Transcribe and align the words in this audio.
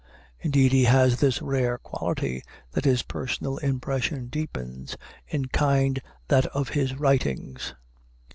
Indeed, 0.39 0.71
he 0.71 0.85
has 0.85 1.19
this 1.19 1.43
rare 1.43 1.77
quality, 1.77 2.41
that 2.71 2.85
his 2.85 3.03
personal 3.03 3.57
impression 3.57 4.29
deepens, 4.29 4.97
in 5.27 5.45
kind, 5.49 6.01
that 6.27 6.47
of 6.47 6.69
his 6.69 6.95
writings. 6.95 7.75